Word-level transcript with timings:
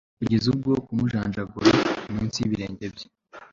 Kugeza 0.19 0.45
ubwo 0.53 0.71
kumujanjagura 0.85 1.71
munsi 2.11 2.37
yibirenge 2.41 2.85
bye 2.93 3.07